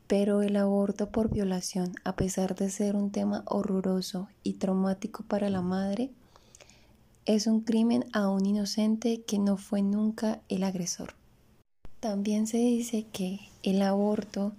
Pero 0.07 0.41
el 0.41 0.57
aborto 0.57 1.09
por 1.09 1.29
violación, 1.29 1.93
a 2.03 2.15
pesar 2.15 2.55
de 2.55 2.69
ser 2.69 2.95
un 2.95 3.11
tema 3.11 3.43
horroroso 3.45 4.27
y 4.43 4.53
traumático 4.53 5.23
para 5.23 5.49
la 5.49 5.61
madre, 5.61 6.11
es 7.25 7.47
un 7.47 7.61
crimen 7.61 8.05
a 8.11 8.29
un 8.29 8.45
inocente 8.45 9.21
que 9.21 9.39
no 9.39 9.55
fue 9.55 9.81
nunca 9.81 10.41
el 10.49 10.63
agresor. 10.63 11.13
También 11.99 12.47
se 12.47 12.57
dice 12.57 13.05
que 13.13 13.39
el 13.63 13.81
aborto 13.81 14.53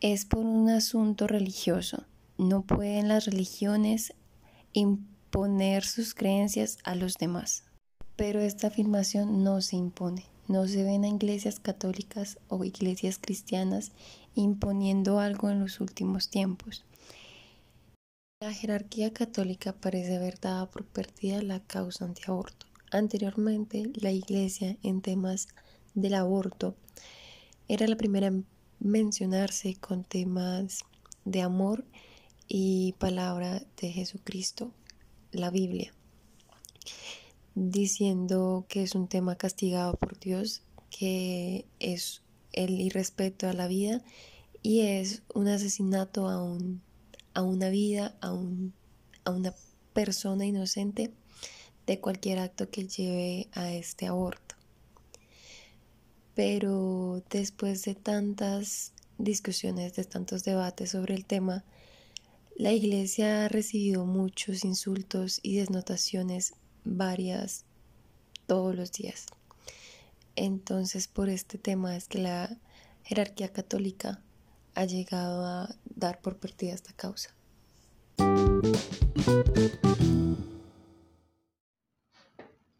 es 0.00 0.24
por 0.24 0.44
un 0.44 0.70
asunto 0.70 1.26
religioso. 1.26 2.04
No 2.38 2.62
pueden 2.62 3.08
las 3.08 3.26
religiones 3.26 4.14
poner 5.30 5.84
sus 5.84 6.14
creencias 6.14 6.78
a 6.84 6.94
los 6.94 7.14
demás. 7.14 7.64
Pero 8.16 8.40
esta 8.40 8.66
afirmación 8.66 9.42
no 9.42 9.60
se 9.60 9.76
impone. 9.76 10.26
No 10.48 10.66
se 10.66 10.82
ven 10.82 11.04
a 11.04 11.08
iglesias 11.08 11.60
católicas 11.60 12.38
o 12.48 12.64
iglesias 12.64 13.18
cristianas 13.20 13.92
imponiendo 14.34 15.20
algo 15.20 15.48
en 15.48 15.60
los 15.60 15.80
últimos 15.80 16.28
tiempos. 16.28 16.84
La 18.42 18.52
jerarquía 18.52 19.12
católica 19.12 19.72
parece 19.72 20.16
haber 20.16 20.40
dado 20.40 20.70
por 20.70 20.84
perdida 20.84 21.42
la 21.42 21.60
causa 21.60 22.04
antiaborto. 22.04 22.66
Anteriormente, 22.90 23.90
la 23.94 24.10
iglesia 24.10 24.76
en 24.82 25.02
temas 25.02 25.48
del 25.94 26.14
aborto 26.14 26.74
era 27.68 27.86
la 27.86 27.96
primera 27.96 28.26
en 28.28 28.46
mencionarse 28.80 29.76
con 29.76 30.02
temas 30.02 30.80
de 31.24 31.42
amor 31.42 31.84
y 32.48 32.94
palabra 32.98 33.62
de 33.80 33.92
Jesucristo 33.92 34.72
la 35.32 35.50
Biblia, 35.50 35.92
diciendo 37.54 38.64
que 38.68 38.82
es 38.82 38.94
un 38.94 39.08
tema 39.08 39.36
castigado 39.36 39.94
por 39.96 40.18
Dios, 40.18 40.62
que 40.90 41.66
es 41.78 42.22
el 42.52 42.80
irrespeto 42.80 43.48
a 43.48 43.52
la 43.52 43.68
vida 43.68 44.02
y 44.62 44.80
es 44.80 45.22
un 45.34 45.48
asesinato 45.48 46.28
a, 46.28 46.42
un, 46.42 46.82
a 47.34 47.42
una 47.42 47.70
vida, 47.70 48.16
a, 48.20 48.32
un, 48.32 48.74
a 49.24 49.30
una 49.30 49.54
persona 49.92 50.44
inocente 50.46 51.12
de 51.86 52.00
cualquier 52.00 52.38
acto 52.38 52.70
que 52.70 52.86
lleve 52.86 53.48
a 53.52 53.72
este 53.72 54.06
aborto. 54.06 54.54
Pero 56.34 57.22
después 57.30 57.84
de 57.84 57.94
tantas 57.94 58.92
discusiones, 59.18 59.94
de 59.94 60.04
tantos 60.04 60.44
debates 60.44 60.90
sobre 60.90 61.14
el 61.14 61.24
tema, 61.24 61.64
la 62.56 62.72
iglesia 62.72 63.44
ha 63.44 63.48
recibido 63.48 64.04
muchos 64.04 64.64
insultos 64.64 65.40
y 65.42 65.56
desnotaciones 65.56 66.54
varias 66.84 67.64
todos 68.46 68.74
los 68.74 68.92
días. 68.92 69.26
Entonces 70.36 71.08
por 71.08 71.28
este 71.28 71.58
tema 71.58 71.96
es 71.96 72.08
que 72.08 72.18
la 72.18 72.58
jerarquía 73.02 73.52
católica 73.52 74.22
ha 74.74 74.84
llegado 74.84 75.44
a 75.44 75.74
dar 75.84 76.20
por 76.20 76.38
perdida 76.38 76.74
esta 76.74 76.92
causa. 76.92 77.34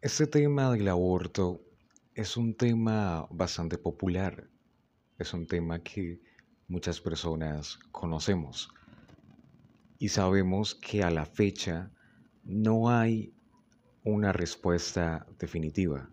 Este 0.01 0.27
tema 0.27 0.71
del 0.71 0.87
aborto 0.87 1.61
es 2.15 2.37
un 2.37 2.55
tema 2.55 3.27
bastante 3.29 3.77
popular, 3.77 4.49
es 5.17 5.33
un 5.33 5.45
tema 5.47 5.81
que 5.83 6.19
muchas 6.67 6.99
personas 6.99 7.77
conocemos 7.91 8.69
y 10.01 10.09
sabemos 10.09 10.73
que 10.73 11.03
a 11.03 11.11
la 11.11 11.27
fecha 11.27 11.91
no 12.43 12.89
hay 12.89 13.35
una 14.03 14.33
respuesta 14.33 15.27
definitiva. 15.37 16.09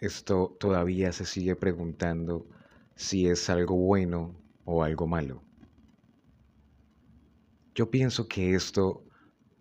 Esto 0.00 0.54
todavía 0.60 1.10
se 1.12 1.24
sigue 1.24 1.56
preguntando 1.56 2.46
si 2.94 3.26
es 3.26 3.48
algo 3.48 3.74
bueno 3.74 4.38
o 4.66 4.82
algo 4.82 5.06
malo. 5.06 5.42
Yo 7.74 7.90
pienso 7.90 8.28
que 8.28 8.54
esto 8.54 9.02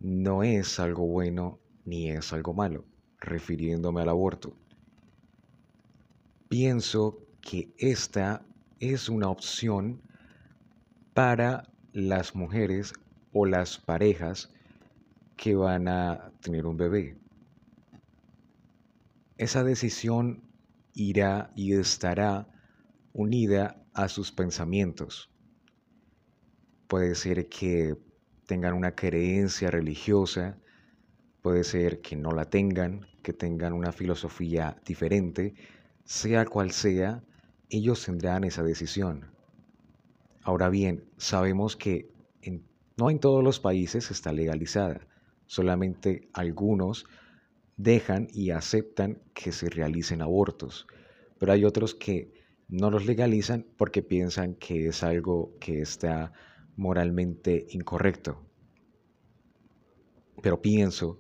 no 0.02 0.44
es 0.44 0.78
algo 0.78 1.08
bueno 1.08 1.60
ni 1.86 2.12
es 2.12 2.34
algo 2.34 2.54
malo, 2.54 2.84
refiriéndome 3.22 4.02
al 4.02 4.10
aborto. 4.10 4.54
Pienso 6.50 7.22
que 7.40 7.74
esta 7.78 8.46
es 8.82 9.08
una 9.08 9.30
opción 9.30 10.02
para 11.14 11.72
las 11.94 12.36
mujeres 12.36 12.94
o 13.32 13.46
las 13.46 13.78
parejas 13.78 14.52
que 15.36 15.56
van 15.56 15.88
a 15.88 16.32
tener 16.42 16.66
un 16.66 16.78
bebé. 16.78 17.18
Esa 19.38 19.64
decisión 19.64 20.44
irá 20.94 21.52
y 21.56 21.74
estará 21.74 22.48
unida 23.14 23.84
a 23.94 24.08
sus 24.10 24.32
pensamientos. 24.32 25.30
Puede 26.88 27.16
ser 27.16 27.50
que 27.50 27.96
tengan 28.48 28.74
una 28.74 28.96
creencia 28.96 29.70
religiosa, 29.70 30.58
puede 31.42 31.64
ser 31.64 32.02
que 32.02 32.16
no 32.16 32.32
la 32.32 32.46
tengan, 32.46 33.06
que 33.22 33.34
tengan 33.34 33.74
una 33.74 33.92
filosofía 33.92 34.82
diferente, 34.86 35.54
sea 36.06 36.46
cual 36.46 36.72
sea, 36.72 37.24
ellos 37.70 38.06
tendrán 38.06 38.44
esa 38.44 38.64
decisión. 38.64 39.37
Ahora 40.48 40.70
bien, 40.70 41.04
sabemos 41.18 41.76
que 41.76 42.10
no 42.96 43.10
en 43.10 43.20
todos 43.20 43.44
los 43.44 43.60
países 43.60 44.12
está 44.12 44.32
legalizada, 44.32 45.06
solamente 45.46 46.30
algunos 46.32 47.06
dejan 47.76 48.30
y 48.32 48.52
aceptan 48.52 49.22
que 49.34 49.52
se 49.52 49.70
realicen 49.70 50.22
abortos, 50.22 50.88
pero 51.38 51.52
hay 51.52 51.66
otros 51.66 51.94
que 51.96 52.32
no 52.70 52.90
los 52.90 53.06
legalizan 53.06 53.66
porque 53.76 54.02
piensan 54.02 54.56
que 54.56 54.88
es 54.88 55.04
algo 55.04 55.58
que 55.60 55.82
está 55.82 56.32
moralmente 56.78 57.68
incorrecto. 57.72 58.42
Pero 60.42 60.62
pienso 60.62 61.20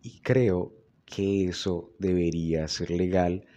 y 0.00 0.20
creo 0.20 0.72
que 1.04 1.46
eso 1.46 1.92
debería 1.98 2.68
ser 2.68 2.92
legal 2.92 3.48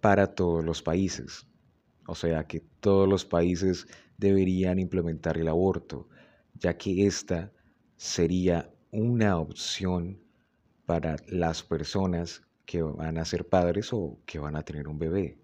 para 0.00 0.36
todos 0.36 0.64
los 0.64 0.82
países. 0.82 1.49
O 2.10 2.16
sea, 2.16 2.42
que 2.48 2.58
todos 2.80 3.08
los 3.08 3.24
países 3.24 3.86
deberían 4.18 4.80
implementar 4.80 5.38
el 5.38 5.46
aborto, 5.46 6.08
ya 6.54 6.76
que 6.76 7.06
esta 7.06 7.52
sería 7.94 8.68
una 8.90 9.38
opción 9.38 10.20
para 10.86 11.14
las 11.28 11.62
personas 11.62 12.42
que 12.66 12.82
van 12.82 13.16
a 13.16 13.24
ser 13.24 13.48
padres 13.48 13.92
o 13.92 14.18
que 14.26 14.40
van 14.40 14.56
a 14.56 14.64
tener 14.64 14.88
un 14.88 14.98
bebé. 14.98 15.38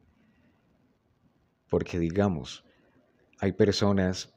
Porque 1.71 2.01
digamos, 2.01 2.65
hay 3.39 3.53
personas 3.53 4.35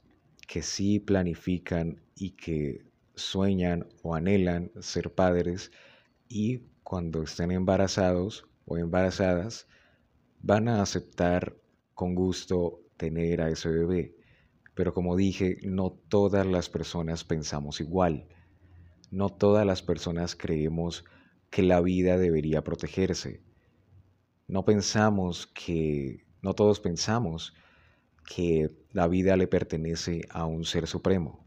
que 0.48 0.62
sí 0.62 1.00
planifican 1.00 2.00
y 2.14 2.36
que 2.36 2.86
sueñan 3.16 3.88
o 4.04 4.14
anhelan 4.14 4.72
ser 4.80 5.16
padres 5.16 5.72
y 6.28 6.60
cuando 6.84 7.24
estén 7.24 7.50
embarazados 7.50 8.48
o 8.66 8.78
embarazadas 8.78 9.68
van 10.44 10.68
a 10.68 10.84
aceptar 10.84 11.56
con 12.00 12.16
gusto 12.16 12.80
tener 12.96 13.42
a 13.42 13.50
ese 13.50 13.68
bebé. 13.68 14.16
Pero 14.74 14.94
como 14.94 15.18
dije, 15.18 15.58
no 15.64 15.92
todas 16.08 16.48
las 16.48 16.70
personas 16.70 17.26
pensamos 17.26 17.82
igual. 17.82 18.30
No 19.12 19.28
todas 19.28 19.66
las 19.66 19.82
personas 19.82 20.34
creemos 20.34 21.04
que 21.50 21.62
la 21.62 21.82
vida 21.82 22.18
debería 22.18 22.64
protegerse. 22.64 23.44
No 24.48 24.64
pensamos 24.64 25.48
que, 25.48 26.26
no 26.42 26.54
todos 26.54 26.80
pensamos 26.80 27.54
que 28.26 28.72
la 28.94 29.10
vida 29.10 29.36
le 29.36 29.48
pertenece 29.48 30.22
a 30.30 30.46
un 30.46 30.64
ser 30.64 30.88
supremo. 30.88 31.46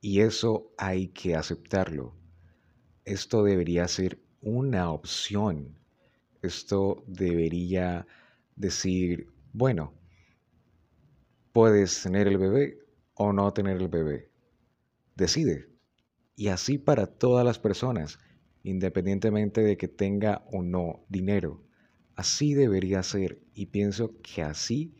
Y 0.00 0.22
eso 0.22 0.72
hay 0.76 1.10
que 1.10 1.36
aceptarlo. 1.36 2.16
Esto 3.04 3.44
debería 3.44 3.86
ser 3.86 4.18
una 4.40 4.90
opción. 4.90 5.78
Esto 6.42 7.04
debería 7.06 8.04
decir, 8.58 9.28
bueno, 9.52 9.94
puedes 11.52 12.02
tener 12.02 12.28
el 12.28 12.38
bebé 12.38 12.78
o 13.14 13.32
no 13.32 13.52
tener 13.52 13.76
el 13.78 13.88
bebé. 13.88 14.30
Decide. 15.14 15.68
Y 16.36 16.48
así 16.48 16.78
para 16.78 17.06
todas 17.06 17.44
las 17.44 17.58
personas, 17.58 18.18
independientemente 18.62 19.62
de 19.62 19.76
que 19.76 19.88
tenga 19.88 20.44
o 20.52 20.62
no 20.62 21.04
dinero. 21.08 21.64
Así 22.14 22.54
debería 22.54 23.02
ser 23.02 23.40
y 23.54 23.66
pienso 23.66 24.20
que 24.22 24.42
así 24.42 24.94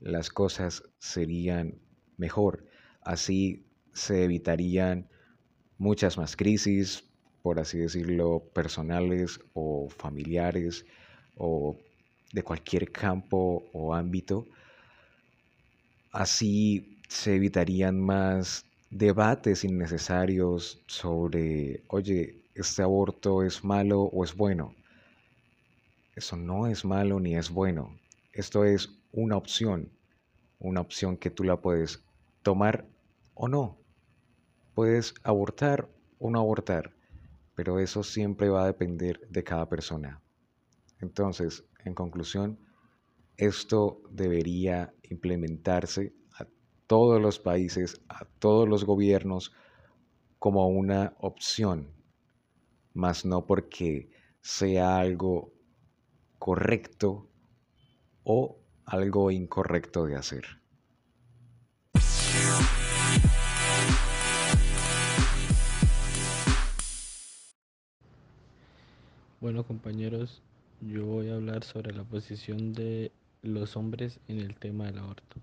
las 0.00 0.30
cosas 0.30 0.82
serían 0.98 1.80
mejor. 2.16 2.66
Así 3.00 3.66
se 3.92 4.24
evitarían 4.24 5.08
muchas 5.78 6.18
más 6.18 6.36
crisis, 6.36 7.04
por 7.42 7.60
así 7.60 7.78
decirlo, 7.78 8.50
personales 8.52 9.40
o 9.52 9.88
familiares 9.88 10.84
o 11.36 11.76
de 12.32 12.42
cualquier 12.42 12.90
campo 12.90 13.64
o 13.72 13.94
ámbito. 13.94 14.46
Así 16.12 16.98
se 17.08 17.36
evitarían 17.36 18.00
más 18.00 18.64
debates 18.90 19.64
innecesarios 19.64 20.82
sobre, 20.86 21.82
oye, 21.88 22.44
este 22.54 22.82
aborto 22.82 23.42
es 23.42 23.64
malo 23.64 24.02
o 24.02 24.24
es 24.24 24.34
bueno. 24.34 24.74
Eso 26.16 26.36
no 26.36 26.66
es 26.66 26.84
malo 26.84 27.20
ni 27.20 27.36
es 27.36 27.50
bueno. 27.50 27.98
Esto 28.32 28.64
es 28.64 28.90
una 29.12 29.36
opción, 29.36 29.90
una 30.58 30.80
opción 30.80 31.16
que 31.16 31.30
tú 31.30 31.44
la 31.44 31.60
puedes 31.60 32.02
tomar 32.42 32.86
o 33.34 33.48
no. 33.48 33.78
Puedes 34.74 35.14
abortar 35.22 35.88
o 36.18 36.30
no 36.30 36.40
abortar, 36.40 36.92
pero 37.54 37.78
eso 37.78 38.02
siempre 38.02 38.48
va 38.48 38.64
a 38.64 38.66
depender 38.66 39.20
de 39.28 39.44
cada 39.44 39.68
persona. 39.68 40.20
Entonces, 41.00 41.64
en 41.84 41.94
conclusión, 41.94 42.58
esto 43.36 44.02
debería 44.10 44.92
implementarse 45.02 46.12
a 46.38 46.46
todos 46.86 47.20
los 47.20 47.38
países, 47.38 48.00
a 48.08 48.24
todos 48.24 48.68
los 48.68 48.84
gobiernos, 48.84 49.52
como 50.38 50.68
una 50.68 51.14
opción, 51.18 51.88
más 52.94 53.24
no 53.24 53.46
porque 53.46 54.10
sea 54.40 54.98
algo 54.98 55.52
correcto 56.38 57.28
o 58.24 58.58
algo 58.84 59.30
incorrecto 59.30 60.06
de 60.06 60.16
hacer. 60.16 60.44
Bueno 69.40 69.64
compañeros, 69.64 70.42
yo 70.80 71.04
voy 71.06 71.28
a 71.28 71.34
hablar 71.34 71.64
sobre 71.64 71.92
la 71.92 72.04
posición 72.04 72.72
de 72.72 73.10
los 73.42 73.76
hombres 73.76 74.20
en 74.28 74.38
el 74.38 74.54
tema 74.54 74.86
del 74.86 74.98
aborto. 74.98 75.36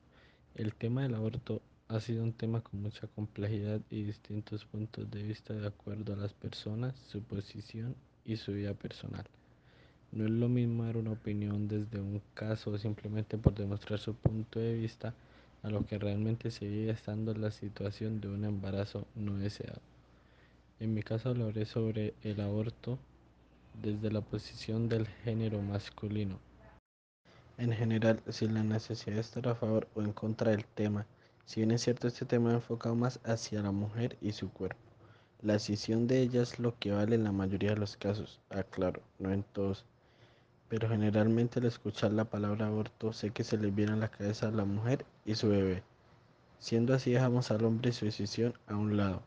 El 0.55 0.73
tema 0.73 1.03
del 1.03 1.15
aborto 1.15 1.61
ha 1.89 1.99
sido 1.99 2.23
un 2.23 2.31
tema 2.31 2.61
con 2.61 2.81
mucha 2.81 3.07
complejidad 3.07 3.81
y 3.89 4.03
distintos 4.03 4.63
puntos 4.63 5.11
de 5.11 5.23
vista 5.23 5.53
de 5.53 5.67
acuerdo 5.67 6.13
a 6.13 6.15
las 6.15 6.33
personas, 6.33 6.95
su 7.09 7.21
posición 7.21 7.95
y 8.23 8.37
su 8.37 8.53
vida 8.53 8.73
personal. 8.73 9.25
No 10.13 10.23
es 10.23 10.31
lo 10.31 10.47
mismo 10.47 10.85
dar 10.85 10.95
una 10.95 11.11
opinión 11.11 11.67
desde 11.67 11.99
un 11.99 12.21
caso 12.33 12.77
simplemente 12.77 13.37
por 13.37 13.53
demostrar 13.53 13.99
su 13.99 14.15
punto 14.15 14.59
de 14.59 14.75
vista 14.75 15.13
a 15.63 15.69
lo 15.69 15.85
que 15.85 15.99
realmente 15.99 16.49
se 16.49 16.65
vive 16.65 16.91
estando 16.91 17.33
la 17.33 17.51
situación 17.51 18.21
de 18.21 18.29
un 18.29 18.45
embarazo 18.45 19.05
no 19.15 19.35
deseado. 19.37 19.81
En 20.79 20.93
mi 20.93 21.03
caso 21.03 21.29
hablaré 21.29 21.65
sobre 21.65 22.13
el 22.23 22.39
aborto 22.39 22.97
desde 23.81 24.11
la 24.11 24.21
posición 24.21 24.89
del 24.89 25.07
género 25.07 25.61
masculino. 25.61 26.39
En 27.57 27.71
general, 27.71 28.21
sin 28.29 28.53
la 28.53 28.63
necesidad 28.63 29.15
de 29.15 29.21
estar 29.21 29.47
a 29.47 29.55
favor 29.55 29.87
o 29.95 30.01
en 30.01 30.13
contra 30.13 30.51
del 30.51 30.65
tema, 30.65 31.05
si 31.45 31.61
bien 31.61 31.71
es 31.71 31.81
cierto 31.81 32.07
este 32.07 32.25
tema 32.25 32.53
enfocado 32.53 32.95
más 32.95 33.19
hacia 33.23 33.61
la 33.61 33.71
mujer 33.71 34.17
y 34.21 34.31
su 34.31 34.51
cuerpo. 34.51 34.79
La 35.41 35.53
decisión 35.53 36.07
de 36.07 36.21
ella 36.21 36.41
es 36.41 36.59
lo 36.59 36.77
que 36.79 36.91
vale 36.91 37.15
en 37.15 37.23
la 37.23 37.31
mayoría 37.31 37.71
de 37.71 37.77
los 37.77 37.97
casos, 37.97 38.39
aclaro, 38.49 39.01
no 39.19 39.31
en 39.31 39.43
todos 39.43 39.85
pero 40.67 40.89
generalmente 40.89 41.59
al 41.59 41.65
escuchar 41.65 42.11
la 42.11 42.25
palabra 42.25 42.67
aborto 42.67 43.13
sé 43.13 43.29
que 43.31 43.43
se 43.43 43.57
le 43.57 43.71
viene 43.71 43.93
a 43.93 43.97
la 43.97 44.09
cabeza 44.09 44.47
a 44.47 44.51
la 44.51 44.65
mujer 44.65 45.05
y 45.23 45.35
su 45.35 45.49
bebé. 45.49 45.83
Siendo 46.59 46.93
así 46.93 47.11
dejamos 47.11 47.51
al 47.51 47.65
hombre 47.65 47.89
y 47.89 47.93
su 47.93 48.05
decisión 48.05 48.53
a 48.67 48.75
un 48.75 48.97
lado. 48.97 49.21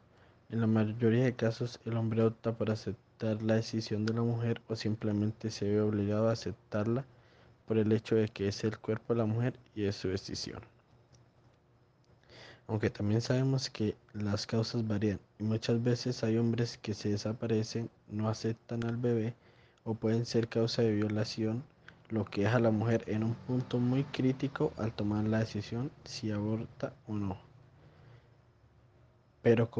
En 0.50 0.60
la 0.60 0.66
mayoría 0.66 1.24
de 1.24 1.36
casos 1.36 1.80
el 1.84 1.96
hombre 1.96 2.22
opta 2.22 2.52
por 2.56 2.70
aceptar 2.70 3.07
la 3.20 3.54
decisión 3.54 4.06
de 4.06 4.14
la 4.14 4.22
mujer 4.22 4.60
o 4.68 4.76
simplemente 4.76 5.50
se 5.50 5.68
ve 5.68 5.80
obligado 5.80 6.28
a 6.28 6.32
aceptarla 6.32 7.04
por 7.66 7.78
el 7.78 7.92
hecho 7.92 8.14
de 8.14 8.28
que 8.28 8.48
es 8.48 8.64
el 8.64 8.78
cuerpo 8.78 9.12
de 9.12 9.18
la 9.18 9.26
mujer 9.26 9.58
y 9.74 9.84
es 9.84 9.96
su 9.96 10.08
decisión. 10.08 10.62
Aunque 12.68 12.90
también 12.90 13.20
sabemos 13.20 13.70
que 13.70 13.96
las 14.12 14.46
causas 14.46 14.86
varían 14.86 15.18
y 15.38 15.42
muchas 15.42 15.82
veces 15.82 16.22
hay 16.22 16.36
hombres 16.36 16.78
que 16.78 16.94
se 16.94 17.10
desaparecen, 17.10 17.90
no 18.08 18.28
aceptan 18.28 18.84
al 18.84 18.96
bebé 18.96 19.34
o 19.84 19.94
pueden 19.94 20.26
ser 20.26 20.48
causa 20.48 20.82
de 20.82 20.94
violación, 20.94 21.64
lo 22.10 22.24
que 22.24 22.42
deja 22.42 22.56
a 22.56 22.60
la 22.60 22.70
mujer 22.70 23.04
en 23.06 23.24
un 23.24 23.34
punto 23.34 23.78
muy 23.78 24.04
crítico 24.04 24.72
al 24.76 24.92
tomar 24.92 25.24
la 25.24 25.40
decisión 25.40 25.90
si 26.04 26.30
aborta 26.30 26.92
o 27.06 27.14
no. 27.14 27.38
Pero 29.42 29.70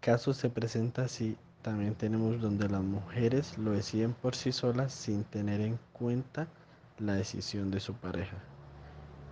caso 0.00 0.32
se 0.34 0.50
presenta 0.50 1.04
así, 1.04 1.36
también 1.64 1.94
tenemos 1.94 2.42
donde 2.42 2.68
las 2.68 2.82
mujeres 2.82 3.56
lo 3.56 3.70
deciden 3.70 4.12
por 4.12 4.36
sí 4.36 4.52
solas 4.52 4.92
sin 4.92 5.24
tener 5.24 5.62
en 5.62 5.78
cuenta 5.94 6.46
la 6.98 7.14
decisión 7.14 7.70
de 7.70 7.80
su 7.80 7.94
pareja. 7.94 8.36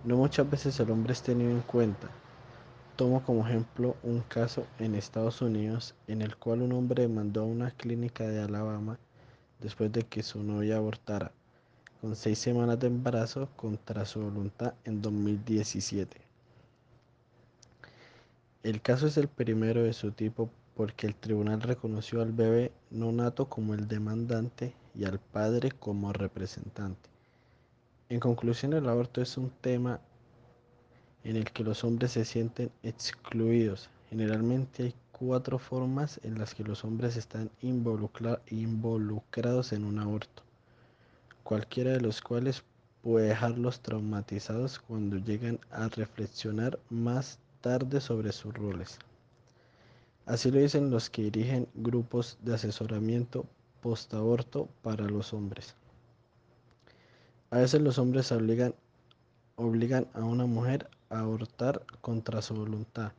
No 0.03 0.17
muchas 0.17 0.49
veces 0.49 0.79
el 0.79 0.89
hombre 0.89 1.13
es 1.13 1.21
tenido 1.21 1.51
en 1.51 1.61
cuenta. 1.61 2.09
Tomo 2.95 3.23
como 3.23 3.47
ejemplo 3.47 3.95
un 4.01 4.21
caso 4.21 4.65
en 4.79 4.95
Estados 4.95 5.43
Unidos 5.43 5.93
en 6.07 6.23
el 6.23 6.35
cual 6.35 6.63
un 6.63 6.71
hombre 6.71 7.07
mandó 7.07 7.41
a 7.41 7.45
una 7.45 7.69
clínica 7.69 8.23
de 8.23 8.41
Alabama 8.41 8.97
después 9.61 9.91
de 9.91 10.01
que 10.01 10.23
su 10.23 10.41
novia 10.41 10.77
abortara 10.77 11.31
con 12.01 12.15
seis 12.15 12.39
semanas 12.39 12.79
de 12.79 12.87
embarazo 12.87 13.47
contra 13.55 14.05
su 14.05 14.21
voluntad 14.21 14.73
en 14.85 15.03
2017. 15.03 16.19
El 18.63 18.81
caso 18.81 19.05
es 19.05 19.17
el 19.17 19.27
primero 19.27 19.83
de 19.83 19.93
su 19.93 20.11
tipo 20.11 20.49
porque 20.75 21.07
el 21.07 21.15
tribunal 21.15 21.61
reconoció 21.61 22.21
al 22.21 22.31
bebé 22.31 22.71
no 22.89 23.11
nato 23.11 23.45
como 23.47 23.73
el 23.73 23.87
demandante 23.87 24.73
y 24.95 25.05
al 25.05 25.19
padre 25.19 25.71
como 25.71 26.13
representante. 26.13 27.09
En 28.09 28.19
conclusión, 28.19 28.73
el 28.73 28.87
aborto 28.87 29.21
es 29.21 29.37
un 29.37 29.49
tema 29.49 29.99
en 31.23 31.35
el 31.35 31.51
que 31.51 31.63
los 31.63 31.83
hombres 31.83 32.11
se 32.11 32.25
sienten 32.25 32.71
excluidos. 32.83 33.89
Generalmente 34.09 34.83
hay 34.83 34.95
cuatro 35.11 35.57
formas 35.57 36.19
en 36.23 36.37
las 36.37 36.53
que 36.53 36.63
los 36.63 36.83
hombres 36.83 37.15
están 37.17 37.49
involucrados 37.61 38.41
en 39.71 39.85
un 39.85 39.99
aborto, 39.99 40.43
cualquiera 41.43 41.91
de 41.91 42.01
los 42.01 42.21
cuales 42.21 42.63
puede 43.01 43.29
dejarlos 43.29 43.79
traumatizados 43.79 44.79
cuando 44.79 45.17
llegan 45.17 45.59
a 45.71 45.87
reflexionar 45.87 46.79
más 46.89 47.39
tarde 47.61 48.01
sobre 48.01 48.31
sus 48.31 48.53
roles. 48.53 48.99
Así 50.25 50.51
lo 50.51 50.59
dicen 50.59 50.89
los 50.89 51.09
que 51.09 51.23
dirigen 51.23 51.67
grupos 51.73 52.37
de 52.41 52.55
asesoramiento 52.55 53.45
post-aborto 53.81 54.69
para 54.81 55.03
los 55.03 55.33
hombres. 55.33 55.75
A 57.49 57.57
veces 57.57 57.81
los 57.81 57.97
hombres 57.97 58.31
obligan, 58.31 58.73
obligan 59.57 60.07
a 60.13 60.23
una 60.23 60.45
mujer 60.45 60.89
a 61.09 61.19
abortar 61.19 61.85
contra 61.99 62.41
su 62.41 62.55
voluntad. 62.55 63.11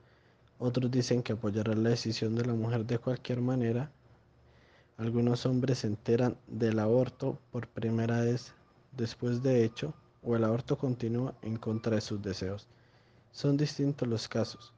Otros 0.59 0.91
dicen 0.91 1.23
que 1.23 1.35
apoyarán 1.35 1.83
la 1.83 1.91
decisión 1.91 2.37
de 2.37 2.47
la 2.47 2.55
mujer 2.55 2.87
de 2.87 2.99
cualquier 2.99 3.43
manera. 3.43 3.91
Algunos 4.97 5.45
hombres 5.45 5.81
se 5.81 5.89
enteran 5.89 6.39
del 6.47 6.79
aborto 6.79 7.39
por 7.53 7.69
primera 7.69 8.23
vez 8.23 8.55
después 8.93 9.43
de 9.43 9.63
hecho 9.63 9.93
o 10.23 10.37
el 10.37 10.45
aborto 10.45 10.79
continúa 10.79 11.35
en 11.43 11.59
contra 11.59 11.97
de 11.97 12.01
sus 12.01 12.23
deseos. 12.23 12.67
Son 13.31 13.59
distintos 13.59 14.09
los 14.09 14.27
casos 14.27 14.74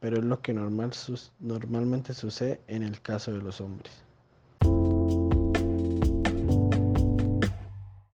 pero 0.00 0.18
es 0.18 0.24
lo 0.24 0.40
que 0.40 0.52
normal, 0.52 0.92
normalmente 1.40 2.14
sucede 2.14 2.60
en 2.68 2.82
el 2.82 3.00
caso 3.00 3.32
de 3.32 3.42
los 3.42 3.60
hombres. 3.60 3.92